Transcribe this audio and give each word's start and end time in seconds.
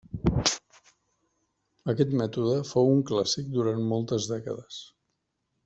Aquest 1.93 2.15
mètode 2.21 2.55
fou 2.71 2.91
un 2.95 3.05
clàssic 3.13 3.55
durant 3.59 3.85
moltes 3.93 4.29
dècades. 4.35 4.81